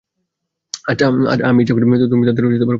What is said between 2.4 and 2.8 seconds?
খবর নিয়ে এসো।